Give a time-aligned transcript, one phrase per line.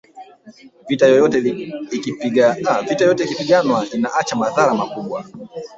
[0.87, 1.37] vita yoyote
[3.37, 5.25] ikipiganwa inaacha madhara makubwa